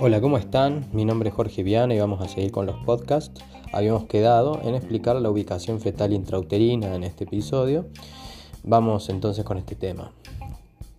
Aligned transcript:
Hola, 0.00 0.20
¿cómo 0.20 0.38
están? 0.38 0.86
Mi 0.92 1.04
nombre 1.04 1.30
es 1.30 1.34
Jorge 1.34 1.64
Viana 1.64 1.92
y 1.92 1.98
vamos 1.98 2.20
a 2.20 2.28
seguir 2.28 2.52
con 2.52 2.66
los 2.66 2.76
podcasts. 2.84 3.42
Habíamos 3.72 4.04
quedado 4.04 4.60
en 4.62 4.76
explicar 4.76 5.16
la 5.16 5.28
ubicación 5.28 5.80
fetal 5.80 6.12
intrauterina 6.12 6.94
en 6.94 7.02
este 7.02 7.24
episodio. 7.24 7.88
Vamos 8.62 9.08
entonces 9.08 9.44
con 9.44 9.58
este 9.58 9.74
tema. 9.74 10.12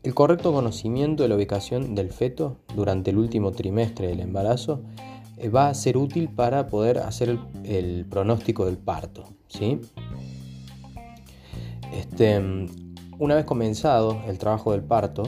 El 0.04 0.14
correcto 0.14 0.52
conocimiento 0.52 1.24
de 1.24 1.30
la 1.30 1.36
ubicación 1.36 1.96
del 1.96 2.10
feto 2.10 2.58
durante 2.76 3.12
el 3.12 3.18
último 3.18 3.54
trimestre 3.54 4.08
del 4.08 4.20
embarazo 4.20 4.82
eh, 5.38 5.48
va 5.48 5.70
a 5.70 5.74
ser 5.76 5.96
útil 5.96 6.28
para 6.28 6.68
poder 6.68 6.98
hacer 6.98 7.40
el, 7.64 8.06
pronóstico 8.10 8.66
del 8.66 8.78
parto. 8.78 9.24
¿sí? 9.48 9.80
Este, 11.94 12.38
una 13.18 13.36
vez 13.36 13.46
comenzado 13.46 14.22
el 14.28 14.38
trabajo 14.38 14.74
del 14.74 14.84
parto, 14.84 15.24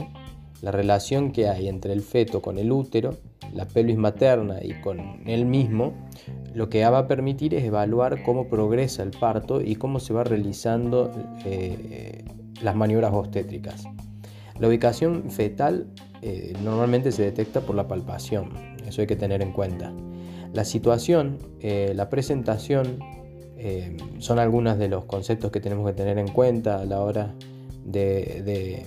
la 0.60 0.72
relación 0.72 1.32
que 1.32 1.48
hay 1.48 1.68
entre 1.68 1.94
el 1.94 2.02
feto 2.02 2.42
con 2.42 2.58
el 2.58 2.70
útero 2.70 3.31
la 3.52 3.66
pelvis 3.66 3.96
materna 3.96 4.58
y 4.62 4.72
con 4.80 5.22
él 5.26 5.44
mismo, 5.44 5.92
lo 6.54 6.68
que 6.68 6.84
va 6.84 6.98
a 6.98 7.08
permitir 7.08 7.54
es 7.54 7.64
evaluar 7.64 8.22
cómo 8.22 8.48
progresa 8.48 9.02
el 9.02 9.10
parto 9.10 9.60
y 9.60 9.76
cómo 9.76 10.00
se 10.00 10.12
va 10.12 10.24
realizando 10.24 11.10
eh, 11.44 12.24
las 12.62 12.74
maniobras 12.74 13.12
obstétricas. 13.12 13.84
La 14.58 14.68
ubicación 14.68 15.30
fetal 15.30 15.86
eh, 16.22 16.54
normalmente 16.62 17.12
se 17.12 17.22
detecta 17.22 17.60
por 17.60 17.76
la 17.76 17.88
palpación, 17.88 18.50
eso 18.86 19.00
hay 19.00 19.06
que 19.06 19.16
tener 19.16 19.42
en 19.42 19.52
cuenta. 19.52 19.92
La 20.52 20.64
situación, 20.64 21.38
eh, 21.60 21.92
la 21.94 22.08
presentación, 22.08 22.98
son 24.18 24.40
algunos 24.40 24.76
de 24.76 24.88
los 24.88 25.04
conceptos 25.04 25.52
que 25.52 25.60
tenemos 25.60 25.86
que 25.86 25.92
tener 25.92 26.18
en 26.18 26.26
cuenta 26.26 26.80
a 26.80 26.84
la 26.84 27.00
hora 27.00 27.32
de, 27.84 28.42
de 28.44 28.84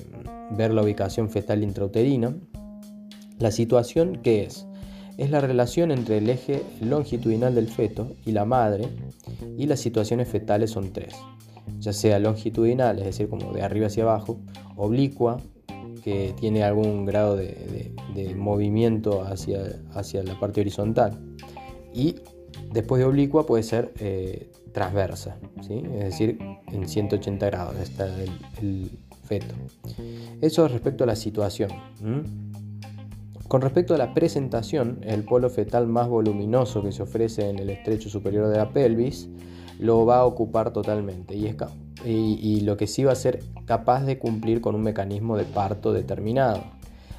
ver 0.52 0.73
la 0.73 0.82
ubicación 0.82 1.30
fetal 1.30 1.64
intrauterina. 1.64 2.36
La 3.39 3.52
situación, 3.52 4.19
¿qué 4.23 4.44
es? 4.44 4.66
Es 5.17 5.30
la 5.30 5.41
relación 5.41 5.91
entre 5.91 6.17
el 6.17 6.30
eje 6.30 6.64
longitudinal 6.81 7.55
del 7.55 7.67
feto 7.67 8.16
y 8.25 8.31
la 8.31 8.45
madre 8.45 8.89
y 9.58 9.66
las 9.66 9.80
situaciones 9.80 10.27
fetales 10.27 10.72
son 10.72 10.92
tres, 10.92 11.16
ya 11.80 11.94
sea 11.94 12.19
longitudinal, 12.19 13.00
es 13.00 13.05
decir, 13.05 13.30
como 13.30 13.53
de 13.53 13.61
arriba 13.61 13.88
hacia 13.88 14.03
abajo, 14.03 14.39
oblicua, 14.75 15.42
que 16.03 16.33
tiene 16.39 16.64
algún 16.64 17.05
grado 17.05 17.36
de, 17.36 17.94
movimiento 18.36 19.23
hacia, 19.23 19.81
hacia, 19.94 20.23
la 20.23 20.39
parte 20.39 20.61
horizontal, 20.61 21.20
y 21.94 22.16
después 22.72 22.99
de 22.99 23.05
oblicua 23.05 23.45
puede 23.45 23.64
ser 23.64 23.94
eh, 23.99 24.52
transversa, 24.72 25.38
¿sí? 25.66 25.81
es 25.94 26.03
decir, 26.03 26.38
en 26.72 26.88
180 26.88 27.45
grados 27.45 27.75
está 27.77 28.08
el, 28.61 28.92
feto. 29.23 29.55
Eso 30.39 30.67
respecto 30.67 31.03
a 31.03 31.08
la 31.08 31.16
situación. 31.16 31.72
Con 33.48 33.62
respecto 33.62 33.94
a 33.94 33.98
la 33.98 34.14
presentación, 34.16 35.00
el 35.04 35.24
polo 35.24 35.52
fetal 35.52 35.86
más 35.86 36.08
voluminoso 36.08 36.82
que 36.82 36.92
se 36.92 37.04
ofrece 37.04 37.48
en 37.48 37.60
el 37.60 37.70
estrecho 37.70 38.10
superior 38.10 38.48
de 38.48 38.58
la 38.58 38.70
pelvis 38.70 39.30
lo 39.78 40.04
va 40.06 40.20
a 40.20 40.26
ocupar 40.26 40.74
totalmente 40.74 41.36
y, 41.36 41.46
y, 42.04 42.62
lo 42.62 42.76
que 42.76 42.88
sí 42.88 43.04
va 43.04 43.12
a 43.12 43.16
ser 43.16 43.44
capaz 43.66 44.04
de 44.04 44.18
cumplir 44.18 44.62
con 44.62 44.73
un 44.73 44.82
mecanismo 44.82 45.38
de 45.38 45.44
parto 45.44 45.94
determinado. 45.94 46.64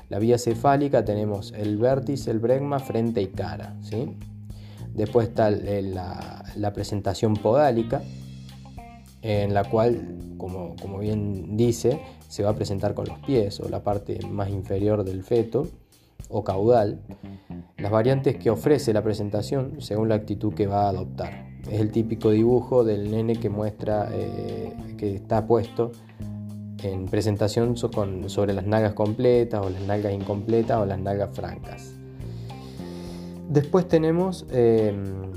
La 0.09 0.19
vía 0.19 0.39
cefálica 0.39 1.05
tenemos 1.05 1.53
el 1.53 1.77
vértice, 1.77 2.31
el 2.31 2.41
bregma, 2.41 2.81
frente 2.81 3.23
y 3.23 3.29
cara. 3.29 3.77
¿sí? 3.83 4.17
Después 4.95 5.29
está 5.29 5.51
la, 5.51 6.73
presentación 6.75 7.35
podálica, 7.35 8.03
en 9.23 9.55
la 9.55 9.65
cual, 9.65 10.35
como 10.39 10.99
bien 10.99 11.57
dice, 11.57 12.01
se 12.29 12.43
va 12.43 12.51
a 12.51 12.55
presentar 12.55 12.95
con 12.95 13.07
los 13.07 13.19
pies 13.21 13.61
o 13.61 13.69
la 13.69 13.83
parte 13.83 14.19
más 14.29 14.51
inferior 14.51 15.05
del 15.05 15.23
feto 15.23 15.69
o 16.29 16.45
caudal, 16.45 17.01
las 17.79 17.91
variantes 17.91 18.37
que 18.37 18.51
ofrece 18.51 18.93
la 18.93 19.03
presentación 19.03 19.81
según 19.81 20.09
la 20.09 20.17
actitud 20.17 20.55
que 20.55 20.67
va 20.67 20.87
a 20.87 20.89
adoptar. 20.89 21.47
Es 21.71 21.81
el 21.81 21.91
típico 21.91 22.31
dibujo 22.31 22.85
del 22.85 23.11
nene 23.11 23.37
que 23.37 23.51
muestra 23.51 24.09
eh, 24.13 24.73
que 24.97 25.15
está 25.15 25.47
puesto 25.47 25.93
en 26.83 27.07
presentación 27.07 27.77
sobre 27.77 28.53
las 28.53 28.65
nalgas 28.65 28.93
completas 28.95 29.65
o 29.65 29.71
las 29.71 29.83
nalgas 29.83 30.13
incompletas 30.13 30.79
o 30.79 30.87
las 30.87 30.99
nalgas 30.99 31.31
francas. 31.35 31.95
Después 33.49 33.89
tenemos 33.89 34.47
em, 34.51 35.33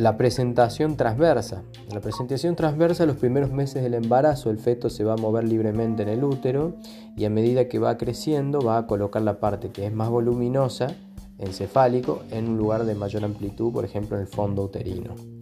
la 0.00 0.16
presentación 0.16 0.96
transversa. 0.96 1.62
La 1.92 2.00
presentación 2.00 2.56
transversa, 2.56 3.06
los 3.06 3.16
primeros 3.16 3.52
meses 3.52 3.82
del 3.82 3.94
embarazo, 3.94 4.50
el 4.50 4.58
feto 4.58 4.88
se 4.88 5.04
va 5.04 5.14
a 5.14 5.16
mover 5.16 5.44
libremente 5.44 6.02
en 6.02 6.08
el 6.08 6.24
útero 6.24 6.76
y 7.16 7.24
a 7.24 7.30
medida 7.30 7.68
que 7.68 7.78
va 7.78 7.98
creciendo 7.98 8.60
va 8.60 8.78
a 8.78 8.86
colocar 8.86 9.22
la 9.22 9.40
parte 9.40 9.70
que 9.70 9.86
es 9.86 9.92
más 9.92 10.08
voluminosa, 10.08 10.94
encefálico, 11.38 12.22
en 12.30 12.48
un 12.48 12.58
lugar 12.58 12.84
de 12.84 12.94
mayor 12.94 13.24
amplitud, 13.24 13.72
por 13.72 13.84
ejemplo 13.84 14.16
en 14.16 14.22
el 14.22 14.28
fondo 14.28 14.64
uterino. 14.64 15.39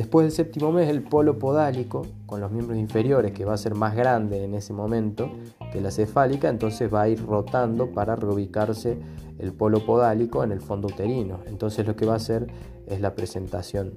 Después 0.00 0.24
del 0.24 0.32
séptimo 0.32 0.72
mes, 0.72 0.88
el 0.88 1.02
polo 1.02 1.38
podálico, 1.38 2.06
con 2.24 2.40
los 2.40 2.50
miembros 2.50 2.78
inferiores, 2.78 3.32
que 3.32 3.44
va 3.44 3.52
a 3.52 3.58
ser 3.58 3.74
más 3.74 3.94
grande 3.94 4.42
en 4.42 4.54
ese 4.54 4.72
momento 4.72 5.30
que 5.70 5.82
la 5.82 5.90
cefálica, 5.90 6.48
entonces 6.48 6.90
va 6.90 7.02
a 7.02 7.08
ir 7.10 7.22
rotando 7.22 7.92
para 7.92 8.16
reubicarse 8.16 8.96
el 9.38 9.52
polo 9.52 9.84
podálico 9.84 10.42
en 10.42 10.52
el 10.52 10.62
fondo 10.62 10.88
uterino. 10.88 11.40
Entonces 11.46 11.86
lo 11.86 11.96
que 11.96 12.06
va 12.06 12.14
a 12.14 12.16
hacer 12.16 12.46
es 12.86 13.02
la 13.02 13.14
presentación 13.14 13.92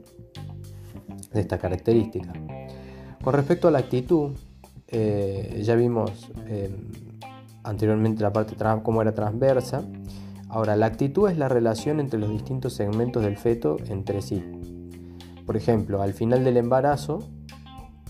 de 1.32 1.40
esta 1.40 1.58
característica. 1.58 2.34
Con 3.24 3.34
respecto 3.34 3.70
a 3.70 3.72
la 3.72 3.80
actitud, 3.80 4.32
eh, 4.90 5.62
ya 5.64 5.76
vimos 5.76 6.30
eh, 6.48 6.70
anteriormente 7.64 8.22
la 8.22 8.34
parte 8.34 8.58
cómo 8.84 9.02
era 9.02 9.14
transversa. 9.14 9.86
Ahora, 10.50 10.76
la 10.76 10.86
actitud 10.88 11.30
es 11.30 11.38
la 11.38 11.48
relación 11.48 12.02
entre 12.02 12.20
los 12.20 12.30
distintos 12.30 12.74
segmentos 12.74 13.24
del 13.24 13.38
feto 13.38 13.78
entre 13.88 14.22
sí. 14.22 14.44
Por 15.46 15.58
ejemplo, 15.58 16.02
al 16.02 16.14
final 16.14 16.44
del 16.44 16.58
embarazo, 16.58 17.20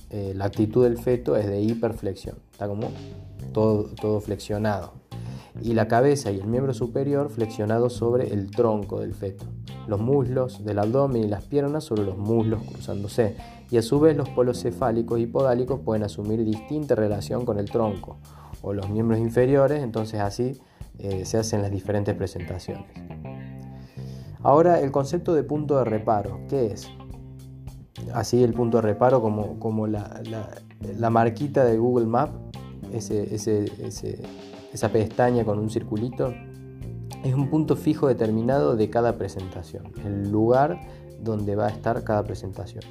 eh, 0.10 0.34
la 0.36 0.46
actitud 0.46 0.84
del 0.84 0.98
feto 0.98 1.36
es 1.36 1.48
de 1.48 1.62
hiperflexión, 1.62 2.38
está 2.52 2.68
como 2.68 2.90
todo, 3.52 3.86
todo 4.00 4.22
flexionado. 4.22 4.94
Y 5.62 5.74
la 5.74 5.88
cabeza 5.88 6.32
y 6.32 6.40
el 6.40 6.48
miembro 6.48 6.74
superior 6.74 7.30
flexionados 7.30 7.94
sobre 7.94 8.34
el 8.34 8.52
tronco 8.52 9.00
del 9.00 9.14
feto. 9.14 9.46
Los 9.88 10.00
muslos 10.00 10.64
del 10.64 10.80
abdomen 10.80 11.24
y 11.24 11.28
las 11.28 11.44
piernas 11.46 11.84
sobre 11.84 12.04
los 12.04 12.18
muslos 12.18 12.62
cruzándose. 12.64 13.36
Y 13.70 13.78
a 13.78 13.82
su 13.82 14.00
vez 14.00 14.16
los 14.18 14.30
polos 14.30 14.62
cefálicos 14.62 15.20
y 15.20 15.28
podálicos 15.28 15.80
pueden 15.80 16.04
asumir 16.04 16.44
distinta 16.44 16.96
relación 16.96 17.46
con 17.46 17.60
el 17.60 17.70
tronco 17.70 18.18
o 18.62 18.74
los 18.74 18.90
miembros 18.90 19.20
inferiores, 19.20 19.84
entonces 19.84 20.22
así 20.22 20.60
eh, 20.98 21.26
se 21.26 21.38
hacen 21.38 21.62
las 21.62 21.72
diferentes 21.72 22.16
presentaciones. 22.16 22.86
Ahora 24.42 24.80
el 24.80 24.92
concepto 24.92 25.34
de 25.34 25.44
punto 25.44 25.78
de 25.78 25.86
reparo, 25.86 26.40
¿qué 26.50 26.68
es? 26.68 26.90
Así 28.14 28.44
el 28.44 28.54
punto 28.54 28.78
de 28.78 28.84
reparo 28.84 29.22
como, 29.22 29.60
como 29.60 29.88
la, 29.88 30.22
la, 30.98 31.10
marquita 31.10 31.64
de 31.66 31.78
Google 31.78 32.06
Map, 32.06 32.30
ese, 32.92 33.36
esa 34.74 34.90
pestaña 34.90 35.44
con 35.44 35.60
un 35.60 35.70
circulito, 35.70 36.34
es 37.24 37.34
un 37.34 37.50
punto 37.50 37.76
fijo 37.76 38.08
determinado 38.08 38.76
de 38.76 38.90
cada 38.90 39.18
presentación, 39.18 39.92
el 40.06 40.32
lugar 40.32 40.80
donde 41.22 41.56
va 41.56 41.68
a 41.68 41.70
estar 41.70 42.04
cada 42.04 42.24
presentación. 42.24 42.84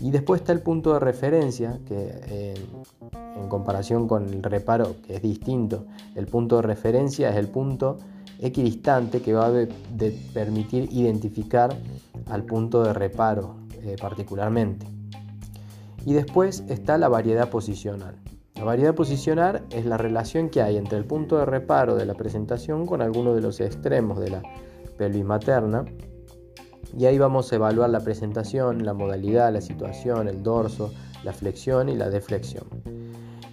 Y 0.00 0.10
después 0.10 0.40
está 0.40 0.52
el 0.52 0.60
punto 0.60 0.92
de 0.92 0.98
referencia, 0.98 1.78
que 1.86 2.20
eh, 2.28 2.54
en 3.36 3.48
comparación 3.48 4.08
con 4.08 4.28
el 4.28 4.42
reparo, 4.42 4.96
que 5.06 5.16
es 5.16 5.22
distinto, 5.22 5.86
el 6.16 6.26
punto 6.26 6.56
de 6.56 6.62
referencia 6.62 7.30
es 7.30 7.36
el 7.36 7.48
punto 7.48 7.98
equidistante 8.40 9.22
que 9.22 9.32
va 9.32 9.46
a 9.46 9.52
permitir 10.34 10.88
identificar 10.92 11.76
al 12.26 12.42
punto 12.42 12.82
de 12.82 12.92
reparo 12.92 13.63
eh, 13.84 13.96
particularmente. 14.00 14.86
Y 16.06 16.12
después 16.12 16.64
está 16.68 16.98
la 16.98 17.08
variedad 17.08 17.50
posicional. 17.50 18.16
La 18.54 18.64
variedad 18.64 18.94
posicional 18.94 19.64
es 19.70 19.84
la 19.84 19.96
relación 19.96 20.48
que 20.48 20.62
hay 20.62 20.76
entre 20.76 20.96
el 20.98 21.04
punto 21.04 21.38
de 21.38 21.44
reparo 21.44 21.96
de 21.96 22.06
la 22.06 22.14
presentación 22.14 22.86
con 22.86 23.02
alguno 23.02 23.34
de 23.34 23.40
los 23.40 23.60
extremos 23.60 24.20
de 24.20 24.30
la 24.30 24.42
pelvis 24.96 25.24
materna. 25.24 25.84
Y 26.96 27.06
ahí 27.06 27.18
vamos 27.18 27.52
a 27.52 27.56
evaluar 27.56 27.90
la 27.90 28.00
presentación, 28.00 28.84
la 28.84 28.94
modalidad, 28.94 29.52
la 29.52 29.60
situación, 29.60 30.28
el 30.28 30.42
dorso, 30.42 30.92
la 31.24 31.32
flexión 31.32 31.88
y 31.88 31.96
la 31.96 32.10
deflexión. 32.10 32.66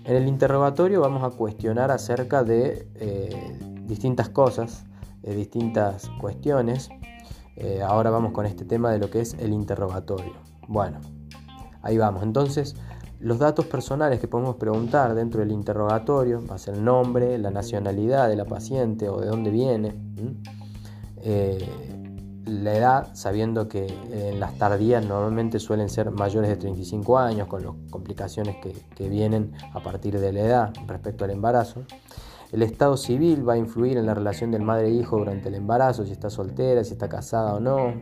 En 0.03 0.15
el 0.15 0.27
interrogatorio 0.27 1.01
vamos 1.01 1.23
a 1.23 1.35
cuestionar 1.35 1.89
acerca 1.89 2.43
de 2.43 2.87
eh, 2.95 3.57
distintas 3.85 4.29
cosas, 4.29 4.85
de 5.21 5.35
distintas 5.35 6.09
cuestiones 6.19 6.89
eh, 7.63 7.83
ahora 7.83 8.09
vamos 8.09 8.31
con 8.31 8.47
este 8.47 8.65
tema 8.65 8.91
de 8.91 8.97
lo 8.97 9.11
que 9.11 9.21
es 9.21 9.35
el 9.35 9.53
interrogatorio. 9.53 10.33
Bueno, 10.67 10.99
ahí 11.83 11.95
vamos. 11.95 12.23
Entonces, 12.23 12.75
los 13.19 13.37
datos 13.37 13.67
personales 13.67 14.19
que 14.19 14.27
podemos 14.27 14.55
preguntar 14.55 15.13
dentro 15.13 15.41
del 15.41 15.51
interrogatorio 15.51 16.43
va 16.49 16.55
a 16.55 16.57
ser 16.57 16.73
el 16.73 16.83
nombre, 16.83 17.37
la 17.37 17.51
nacionalidad 17.51 18.29
de 18.29 18.35
la 18.35 18.45
paciente 18.45 19.09
o 19.09 19.21
de 19.21 19.27
dónde 19.27 19.51
viene, 19.51 19.93
eh, 21.17 21.63
la 22.47 22.75
edad, 22.75 23.09
sabiendo 23.13 23.67
que 23.67 23.85
en 24.11 24.39
las 24.39 24.57
tardías 24.57 25.05
normalmente 25.05 25.59
suelen 25.59 25.87
ser 25.87 26.09
mayores 26.09 26.49
de 26.49 26.55
35 26.55 27.19
años, 27.19 27.47
con 27.47 27.63
las 27.63 27.75
complicaciones 27.91 28.55
que, 28.63 28.73
que 28.95 29.07
vienen 29.07 29.53
a 29.71 29.83
partir 29.83 30.19
de 30.19 30.33
la 30.33 30.39
edad 30.39 30.73
respecto 30.87 31.25
al 31.25 31.29
embarazo. 31.29 31.83
El 32.51 32.63
estado 32.63 32.97
civil 32.97 33.47
va 33.47 33.53
a 33.53 33.57
influir 33.57 33.97
en 33.97 34.05
la 34.05 34.13
relación 34.13 34.51
del 34.51 34.61
madre 34.61 34.87
e 34.87 34.91
hijo 34.91 35.17
durante 35.17 35.47
el 35.47 35.55
embarazo, 35.55 36.05
si 36.05 36.11
está 36.11 36.29
soltera, 36.29 36.83
si 36.83 36.93
está 36.93 37.07
casada 37.07 37.55
o 37.55 37.59
no. 37.59 37.93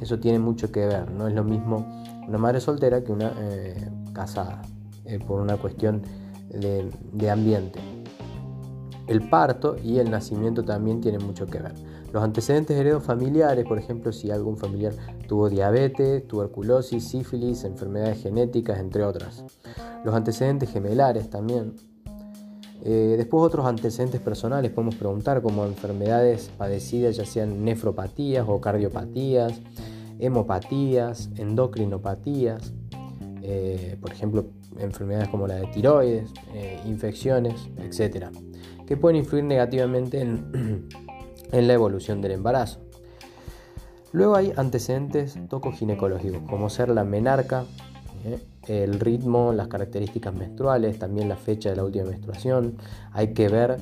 Eso 0.00 0.18
tiene 0.18 0.40
mucho 0.40 0.72
que 0.72 0.86
ver. 0.86 1.10
No 1.10 1.28
es 1.28 1.34
lo 1.34 1.44
mismo 1.44 1.86
una 2.26 2.38
madre 2.38 2.60
soltera 2.60 3.04
que 3.04 3.12
una 3.12 3.32
eh, 3.38 3.90
casada, 4.12 4.62
eh, 5.04 5.18
por 5.18 5.40
una 5.40 5.56
cuestión 5.56 6.02
de, 6.48 7.30
ambiente. 7.30 7.78
El 9.06 9.28
parto 9.28 9.76
y 9.82 9.98
el 9.98 10.10
nacimiento 10.10 10.64
también 10.64 11.00
tienen 11.00 11.24
mucho 11.24 11.46
que 11.46 11.58
ver. 11.58 11.74
Los 12.12 12.22
antecedentes 12.22 12.76
heredos 12.76 13.02
familiares, 13.02 13.66
por 13.66 13.78
ejemplo, 13.78 14.12
si 14.12 14.30
algún 14.30 14.56
familiar 14.56 14.94
tuvo 15.28 15.50
diabetes, 15.50 16.26
tuberculosis, 16.26 17.08
sífilis, 17.08 17.64
enfermedades 17.64 18.22
genéticas, 18.22 18.78
entre 18.78 19.04
otras. 19.04 19.44
Los 20.04 20.14
antecedentes 20.14 20.70
gemelares 20.70 21.28
también. 21.28 21.74
Eh, 22.86 23.14
después 23.16 23.42
otros 23.42 23.64
antecedentes 23.64 24.20
personales 24.20 24.70
podemos 24.70 24.94
preguntar 24.96 25.40
como 25.40 25.64
enfermedades 25.64 26.50
padecidas 26.58 27.16
ya 27.16 27.24
sean 27.24 27.64
nefropatías 27.64 28.44
o 28.46 28.60
cardiopatías, 28.60 29.58
hemopatías, 30.18 31.30
endocrinopatías, 31.36 32.74
eh, 33.42 33.96
por 34.00 34.12
ejemplo 34.12 34.46
enfermedades 34.78 35.28
como 35.28 35.46
la 35.46 35.54
de 35.54 35.66
tiroides, 35.68 36.30
eh, 36.52 36.78
infecciones, 36.84 37.68
etc., 37.78 38.26
que 38.86 38.98
pueden 38.98 39.16
influir 39.16 39.44
negativamente 39.44 40.20
en, 40.20 40.88
en, 41.52 41.66
la 41.66 41.72
evolución 41.72 42.20
del 42.20 42.32
embarazo. 42.32 42.80
Luego 44.12 44.36
hay 44.36 44.52
antecedentes 44.56 45.38
tocoginecológicos, 45.48 46.42
como 46.50 46.68
ser 46.68 46.90
la 46.90 47.04
menarca, 47.04 47.64
¿eh? 48.24 48.40
el 48.66 49.00
ritmo, 49.00 49.52
las 49.52 49.68
características 49.68 50.34
menstruales, 50.34 50.98
también 50.98 51.28
la 51.28 51.36
fecha 51.36 51.70
de 51.70 51.76
la 51.76 51.84
última 51.84 52.04
menstruación. 52.04 52.76
Hay 53.12 53.34
que 53.34 53.48
ver 53.48 53.76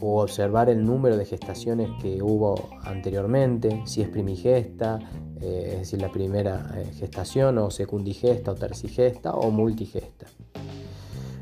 o 0.00 0.22
observar 0.22 0.68
el 0.68 0.84
número 0.84 1.16
de 1.16 1.24
gestaciones 1.24 1.90
que 2.00 2.22
hubo 2.22 2.68
anteriormente, 2.82 3.82
si 3.86 4.02
es 4.02 4.08
primigesta, 4.08 4.98
eh, 5.40 5.70
es 5.72 5.78
decir, 5.78 6.00
la 6.00 6.12
primera 6.12 6.70
eh, 6.76 6.92
gestación, 6.94 7.58
o 7.58 7.70
secundigesta, 7.70 8.52
o 8.52 8.54
tercigesta, 8.54 9.32
o 9.34 9.50
multigesta. 9.50 10.26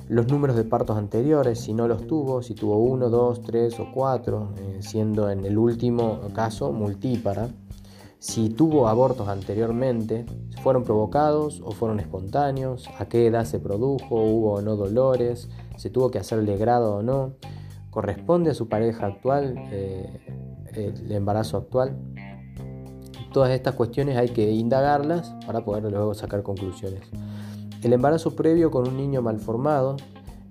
Los 0.09 0.29
números 0.29 0.57
de 0.57 0.65
partos 0.65 0.97
anteriores, 0.97 1.61
si 1.61 1.75
no 1.75 1.89
los 1.89 2.07
tuvo, 2.07 2.41
si 2.41 2.55
tuvo 2.55 2.79
uno, 2.79 3.11
dos, 3.11 3.43
tres 3.43 3.79
o 3.81 3.91
cuatro, 3.93 4.55
siendo 4.79 5.29
en 5.29 5.45
el 5.45 5.59
último 5.59 6.21
caso 6.33 6.71
multípara 6.71 7.49
si 8.19 8.49
tuvo 8.49 8.89
abortos 8.89 9.29
anteriormente, 9.29 10.27
fueron 10.67 10.83
provocados 10.83 11.63
o 11.65 11.71
fueron 11.71 12.01
espontáneos, 12.01 12.89
a 12.99 13.07
qué 13.07 13.29
edad 13.29 13.45
se 13.45 13.61
produjo, 13.61 14.17
hubo 14.17 14.55
o 14.55 14.63
no 14.63 14.75
dolores, 14.75 15.49
se 15.77 15.91
tuvo 15.91 16.11
que 16.11 16.19
hacer 16.19 16.45
grado 16.59 16.97
o 16.97 17.03
no, 17.05 17.35
corresponde 17.91 18.51
a 18.51 18.55
su 18.55 18.69
pareja 18.69 19.07
actual 19.07 19.55
eh, 19.71 20.27
el 20.73 21.13
embarazo 21.13 21.57
actual. 21.57 21.97
Todas 23.33 23.53
estas 23.53 23.77
cuestiones 23.77 24.17
hay 24.17 24.31
que 24.31 24.51
indagarlas 24.51 25.37
para 25.47 25.65
poder 25.65 25.85
luego 25.85 26.15
sacar 26.15 26.43
conclusiones. 26.43 27.03
El 27.85 27.93
embarazo 27.93 28.35
previo 28.35 28.73
con 28.73 28.89
un 28.89 28.97
niño 28.97 29.23
malformado, 29.23 29.95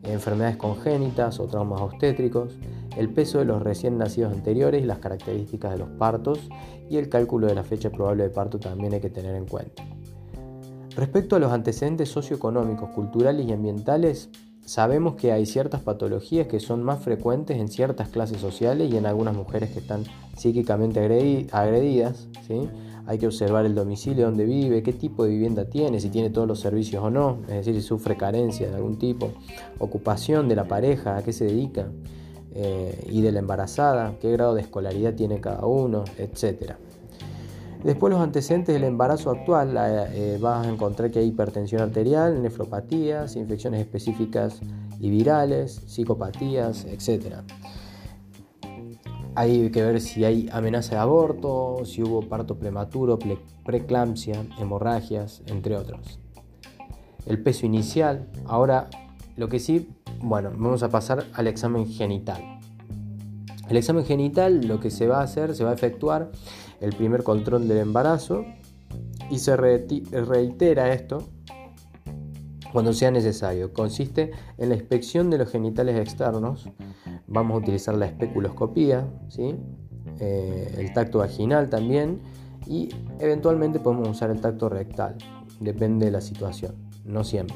enfermedades 0.03 0.55
congénitas 0.55 1.41
o 1.41 1.47
traumas 1.47 1.81
obstétricos, 1.81 2.57
el 2.95 3.09
peso 3.09 3.39
de 3.39 3.43
los 3.43 3.61
recién 3.61 3.97
nacidos 3.97 4.31
anteriores 4.31 4.85
las 4.85 4.99
características 4.99 5.73
de 5.73 5.79
los 5.79 5.89
partos 5.89 6.39
y 6.89 6.95
el 6.95 7.09
cálculo 7.09 7.47
de 7.47 7.55
la 7.55 7.65
fecha 7.65 7.89
probable 7.89 8.23
de 8.23 8.29
parto 8.29 8.59
también 8.59 8.93
hay 8.93 9.01
que 9.01 9.09
tener 9.09 9.35
en 9.35 9.45
cuenta. 9.45 9.83
Respecto 10.95 11.35
a 11.35 11.39
los 11.39 11.51
antecedentes 11.51 12.07
socioeconómicos, 12.07 12.89
culturales 12.91 13.45
y 13.45 13.51
ambientales, 13.51 14.29
sabemos 14.63 15.15
que 15.15 15.33
hay 15.33 15.45
ciertas 15.45 15.81
patologías 15.81 16.47
que 16.47 16.61
son 16.61 16.83
más 16.83 17.03
frecuentes 17.03 17.57
en 17.57 17.67
ciertas 17.67 18.07
clases 18.07 18.39
sociales 18.39 18.89
y 18.91 18.95
en 18.95 19.05
algunas 19.05 19.35
mujeres 19.35 19.71
que 19.71 19.79
están 19.79 20.05
psíquicamente 20.37 20.99
agredidas. 21.51 22.29
¿sí? 22.47 22.69
Hay 23.07 23.17
que 23.17 23.27
observar 23.27 23.65
el 23.65 23.75
domicilio 23.75 24.25
donde 24.25 24.45
vive, 24.45 24.83
qué 24.83 24.93
tipo 24.93 25.25
de 25.25 25.31
vivienda 25.31 25.65
tiene, 25.65 25.99
si 25.99 26.09
tiene 26.09 26.29
todos 26.29 26.47
los 26.47 26.61
servicios 26.61 27.03
o 27.03 27.09
no, 27.09 27.39
es 27.49 27.65
decir, 27.65 27.75
si 27.75 27.81
sufre 27.81 28.15
carencia 28.15 28.69
de 28.69 28.75
algún 28.75 28.97
tipo, 28.97 29.33
ocupación 29.79 30.47
de 30.47 30.55
la 30.55 30.67
pareja, 30.67 31.17
a 31.17 31.23
qué 31.23 31.33
se 31.33 31.45
dedica. 31.45 31.87
Eh, 32.57 33.09
y 33.11 33.21
de 33.21 33.33
la 33.33 33.39
embarazada, 33.39 34.15
qué 34.21 34.31
grado 34.31 34.55
de 34.55 34.61
escolaridad 34.61 35.13
tiene 35.13 35.41
cada 35.41 35.65
uno, 35.65 36.05
etc. 36.17 36.75
Después 37.85 38.11
los 38.11 38.19
antecedentes 38.19 38.73
del 38.73 38.83
embarazo 38.83 39.29
actual, 39.29 39.77
eh, 39.77 40.39
vas 40.41 40.65
a 40.65 40.69
encontrar 40.71 41.11
que 41.11 41.19
hay 41.19 41.27
hipertensión 41.27 41.83
arterial, 41.83 42.41
nefropatías, 42.41 43.35
infecciones 43.35 43.79
específicas 43.79 44.59
y 44.99 45.11
virales, 45.11 45.83
psicopatías, 45.85 46.85
etc. 46.85 47.43
Hay 49.35 49.69
que 49.69 49.83
ver 49.83 50.01
si 50.01 50.25
hay 50.25 50.49
amenaza 50.51 50.95
de 50.95 51.01
aborto, 51.01 51.85
si 51.85 52.01
hubo 52.01 52.27
parto 52.27 52.57
prematuro, 52.57 53.19
preeclampsia, 53.63 54.43
hemorragias, 54.57 55.43
entre 55.45 55.77
otros. 55.77 56.19
El 57.27 57.43
peso 57.43 57.67
inicial, 57.67 58.27
ahora 58.47 58.89
lo 59.37 59.47
que 59.47 59.59
sí 59.59 59.89
bueno, 60.23 60.49
vamos 60.57 60.81
a 60.81 60.89
pasar 60.89 61.25
al 61.33 61.45
examen 61.45 61.85
genital. 61.85 62.41
El 63.69 63.77
examen 63.77 64.05
genital 64.05 64.65
lo 64.67 64.79
que 64.79 64.89
se 64.89 65.07
va 65.07 65.19
a 65.19 65.23
hacer, 65.23 65.55
se 65.55 65.63
va 65.63 65.69
a 65.69 65.73
efectuar 65.73 66.31
el 66.81 66.95
primer 66.95 67.23
control 67.23 67.67
del 67.67 67.79
embarazo 67.79 68.45
y 69.29 69.39
se 69.39 69.55
reitera 69.55 70.93
esto 70.93 71.23
cuando 72.71 72.93
sea 72.93 73.09
necesario. 73.11 73.71
Consiste 73.73 74.31
en 74.57 74.69
la 74.69 74.75
inspección 74.75 75.29
de 75.29 75.37
los 75.37 75.49
genitales 75.49 75.97
externos. 75.99 76.69
Vamos 77.27 77.55
a 77.55 77.57
utilizar 77.59 77.95
la 77.95 78.05
especuloscopía, 78.05 79.07
¿sí? 79.29 79.55
Eh, 80.19 80.75
el 80.77 80.93
tacto 80.93 81.19
vaginal 81.19 81.69
también 81.69 82.21
y 82.67 82.89
eventualmente 83.19 83.79
podemos 83.79 84.09
usar 84.09 84.29
el 84.29 84.41
tacto 84.41 84.69
rectal. 84.69 85.15
Depende 85.59 86.05
de 86.05 86.11
la 86.11 86.21
situación, 86.21 86.75
no 87.05 87.23
siempre. 87.23 87.55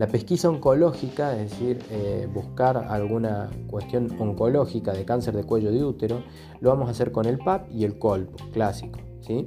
La 0.00 0.06
pesquisa 0.06 0.48
oncológica, 0.48 1.36
es 1.36 1.50
decir, 1.50 1.78
eh, 1.90 2.26
buscar 2.32 2.78
alguna 2.78 3.50
cuestión 3.66 4.08
oncológica 4.18 4.94
de 4.94 5.04
cáncer 5.04 5.36
de 5.36 5.44
cuello 5.44 5.70
de 5.70 5.84
útero, 5.84 6.22
lo 6.60 6.70
vamos 6.70 6.88
a 6.88 6.92
hacer 6.92 7.12
con 7.12 7.26
el 7.26 7.36
PAP 7.36 7.70
y 7.70 7.84
el 7.84 7.98
COLPO, 7.98 8.50
clásico, 8.50 8.98
¿sí? 9.20 9.46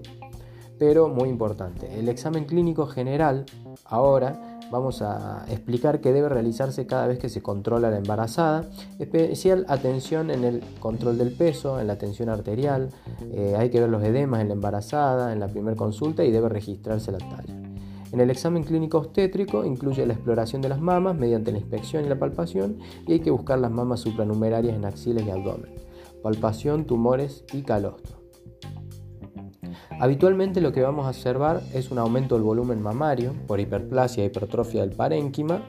Pero 0.77 1.07
muy 1.07 1.29
importante, 1.29 1.99
el 1.99 2.07
examen 2.07 2.45
clínico 2.45 2.85
general, 2.85 3.47
ahora 3.85 4.59
vamos 4.69 5.01
a 5.01 5.43
explicar 5.49 6.01
que 6.01 6.13
debe 6.13 6.29
realizarse 6.29 6.85
cada 6.85 7.07
vez 7.07 7.17
que 7.17 7.29
se 7.29 7.41
controla 7.41 7.89
la 7.89 7.97
embarazada, 7.97 8.69
especial 8.99 9.65
atención 9.69 10.29
en 10.29 10.43
el 10.43 10.61
control 10.79 11.17
del 11.17 11.31
peso, 11.31 11.79
en 11.79 11.87
la 11.87 11.97
tensión 11.97 12.29
arterial, 12.29 12.91
eh, 13.31 13.55
hay 13.57 13.71
que 13.71 13.79
ver 13.79 13.89
los 13.89 14.03
edemas 14.03 14.41
en 14.41 14.49
la 14.49 14.53
embarazada, 14.53 15.33
en 15.33 15.39
la 15.39 15.47
primera 15.47 15.75
consulta 15.75 16.23
y 16.23 16.29
debe 16.29 16.47
registrarse 16.47 17.11
la 17.11 17.17
talla. 17.17 17.72
En 18.13 18.21
el 18.21 18.29
examen 18.29 18.63
clínico 18.63 18.99
obstétrico 18.99 19.65
incluye 19.65 20.05
la 20.05 20.13
exploración 20.13 20.61
de 20.61 20.69
las 20.69 20.79
mamas 20.79 21.17
mediante 21.17 21.51
la 21.51 21.57
inspección 21.57 22.05
y 22.05 22.09
la 22.09 22.19
palpación 22.19 22.77
y 23.07 23.13
hay 23.13 23.19
que 23.21 23.31
buscar 23.31 23.57
las 23.57 23.71
mamas 23.71 24.01
supranumerarias 24.01 24.75
en 24.75 24.85
axilas 24.85 25.25
y 25.25 25.31
abdomen, 25.31 25.73
palpación, 26.21 26.85
tumores 26.85 27.43
y 27.53 27.63
calostro. 27.63 28.17
Habitualmente 29.99 30.61
lo 30.61 30.71
que 30.71 30.83
vamos 30.83 31.07
a 31.07 31.09
observar 31.09 31.63
es 31.73 31.89
un 31.89 31.97
aumento 31.97 32.35
del 32.35 32.43
volumen 32.43 32.83
mamario 32.83 33.33
por 33.47 33.59
hiperplasia 33.59 34.23
e 34.23 34.27
hipertrofia 34.27 34.81
del 34.81 34.95
parénquima 34.95 35.63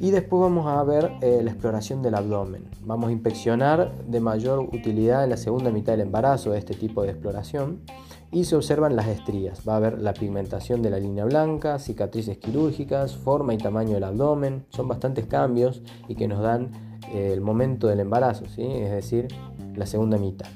y 0.00 0.10
después 0.10 0.40
vamos 0.40 0.66
a 0.66 0.82
ver 0.82 1.12
eh, 1.20 1.40
la 1.44 1.52
exploración 1.52 2.02
del 2.02 2.16
abdomen. 2.16 2.64
Vamos 2.84 3.10
a 3.10 3.12
inspeccionar 3.12 3.96
de 4.08 4.18
mayor 4.18 4.58
utilidad 4.58 5.22
en 5.22 5.30
la 5.30 5.36
segunda 5.36 5.70
mitad 5.70 5.92
del 5.92 6.00
embarazo 6.00 6.52
este 6.54 6.74
tipo 6.74 7.02
de 7.02 7.10
exploración 7.10 7.82
y 8.30 8.44
se 8.44 8.56
observan 8.56 8.96
las 8.96 9.08
estrías. 9.08 9.62
Va 9.66 9.74
a 9.74 9.76
haber 9.76 10.00
la 10.00 10.12
pigmentación 10.14 10.82
de 10.82 10.90
la 10.90 10.98
línea 10.98 11.24
blanca, 11.24 11.78
cicatrices 11.78 12.38
quirúrgicas, 12.38 13.16
forma 13.16 13.54
y 13.54 13.58
tamaño 13.58 13.94
del 13.94 14.04
abdomen. 14.04 14.66
Son 14.70 14.88
bastantes 14.88 15.26
cambios 15.26 15.82
y 16.08 16.14
que 16.14 16.28
nos 16.28 16.40
dan 16.40 16.70
eh, 17.12 17.30
el 17.32 17.40
momento 17.40 17.86
del 17.86 18.00
embarazo, 18.00 18.44
¿sí? 18.46 18.62
es 18.64 18.90
decir, 18.90 19.28
la 19.74 19.86
segunda 19.86 20.18
mitad. 20.18 20.48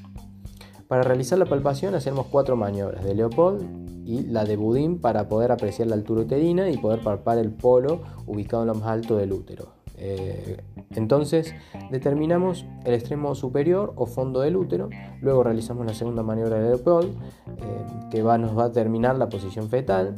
Para 0.89 1.03
realizar 1.03 1.39
la 1.39 1.47
palpación 1.47 1.95
hacemos 1.95 2.27
cuatro 2.27 2.55
maniobras 2.57 3.03
de 3.05 3.15
Leopold 3.15 4.07
y 4.07 4.25
la 4.25 4.45
de 4.45 4.57
Budín 4.57 5.01
para 5.01 5.29
poder 5.29 5.53
apreciar 5.53 5.89
la 5.89 5.95
altura 5.95 6.23
uterina 6.23 6.69
y 6.69 6.77
poder 6.77 7.01
palpar 7.01 7.39
el 7.39 7.51
polo 7.51 8.03
ubicado 8.27 8.65
en 8.65 8.69
lo 8.69 8.75
más 8.75 8.89
alto 8.89 9.17
del 9.17 9.33
útero. 9.33 9.82
Eh, 10.05 10.57
entonces 10.97 11.55
determinamos 11.93 12.67
el 12.85 12.95
extremo 12.95 13.37
superior 13.37 13.93
o 13.95 14.07
fondo 14.07 14.41
del 14.41 14.57
útero, 14.57 14.91
luego 15.21 15.45
realizamos 15.45 15.87
la 15.87 15.95
segunda 15.95 16.25
maniobra 16.25 16.59
de 16.59 16.71
Leopold, 16.71 17.09
eh, 17.59 18.09
que 18.11 18.21
nos 18.21 18.59
va 18.59 18.65
a 18.65 18.69
determinar 18.69 19.17
la 19.17 19.29
posición 19.29 19.69
fetal, 19.69 20.17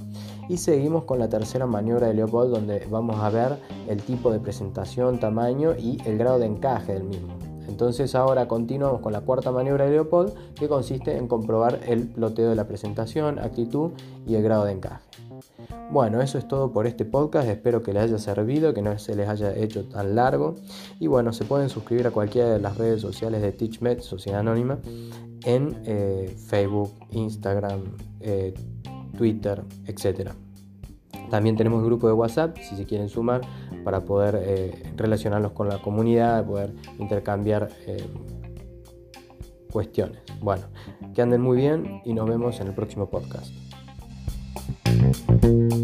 y 0.48 0.56
seguimos 0.56 1.04
con 1.04 1.18
la 1.18 1.28
tercera 1.28 1.66
maniobra 1.66 2.06
de 2.06 2.14
Leopold, 2.14 2.50
donde 2.50 2.86
vamos 2.90 3.16
a 3.20 3.28
ver 3.28 3.58
el 3.86 4.00
tipo 4.02 4.32
de 4.32 4.40
presentación, 4.40 5.20
tamaño 5.20 5.74
y 5.76 5.98
el 6.06 6.16
grado 6.16 6.38
de 6.38 6.46
encaje 6.46 6.94
del 6.94 7.04
mismo. 7.04 7.34
Entonces 7.68 8.14
ahora 8.14 8.48
continuamos 8.48 9.00
con 9.00 9.12
la 9.12 9.20
cuarta 9.20 9.52
maniobra 9.52 9.84
de 9.84 9.90
Leopold, 9.90 10.32
que 10.54 10.66
consiste 10.66 11.18
en 11.18 11.28
comprobar 11.28 11.80
el 11.86 12.08
ploteo 12.08 12.48
de 12.48 12.56
la 12.56 12.66
presentación, 12.66 13.38
actitud 13.38 13.90
y 14.26 14.34
el 14.34 14.42
grado 14.42 14.64
de 14.64 14.72
encaje. 14.72 15.04
Bueno, 15.90 16.20
eso 16.20 16.38
es 16.38 16.48
todo 16.48 16.72
por 16.72 16.86
este 16.86 17.04
podcast. 17.04 17.48
Espero 17.48 17.82
que 17.82 17.92
les 17.92 18.04
haya 18.04 18.18
servido, 18.18 18.74
que 18.74 18.82
no 18.82 18.98
se 18.98 19.14
les 19.14 19.28
haya 19.28 19.54
hecho 19.54 19.84
tan 19.84 20.14
largo. 20.14 20.56
Y 20.98 21.06
bueno, 21.06 21.32
se 21.32 21.44
pueden 21.44 21.68
suscribir 21.68 22.06
a 22.06 22.10
cualquiera 22.10 22.50
de 22.50 22.60
las 22.60 22.76
redes 22.76 23.00
sociales 23.00 23.42
de 23.42 23.52
TeachMed, 23.52 24.00
Sociedad 24.00 24.40
Anónima, 24.40 24.78
en 25.44 25.76
eh, 25.84 26.34
Facebook, 26.48 26.92
Instagram, 27.10 27.82
eh, 28.20 28.54
Twitter, 29.16 29.62
etc. 29.86 30.30
También 31.30 31.56
tenemos 31.56 31.80
el 31.80 31.86
grupo 31.86 32.06
de 32.06 32.12
WhatsApp, 32.12 32.56
si 32.58 32.76
se 32.76 32.84
quieren 32.84 33.08
sumar, 33.08 33.42
para 33.84 34.00
poder 34.00 34.40
eh, 34.42 34.92
relacionarlos 34.96 35.52
con 35.52 35.68
la 35.68 35.80
comunidad, 35.80 36.44
poder 36.46 36.74
intercambiar 36.98 37.68
cuestiones. 39.70 40.22
Bueno, 40.40 40.66
que 41.14 41.22
anden 41.22 41.40
muy 41.40 41.56
bien 41.56 42.00
y 42.04 42.14
nos 42.14 42.28
vemos 42.28 42.60
en 42.60 42.68
el 42.68 42.74
próximo 42.74 43.10
podcast. 43.10 43.63
Thank 45.44 45.74
you. 45.74 45.83